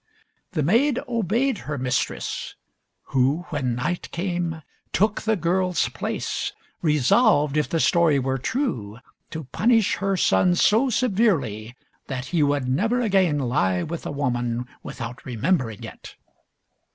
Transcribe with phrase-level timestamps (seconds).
[0.53, 2.55] The maid obeyed her mistress,
[3.13, 8.97] who, when night came, took the girl's place, resolved, if the story were true,
[9.29, 11.75] to punish her son so severely
[12.07, 16.15] that he would never again lie with a woman without remembering it.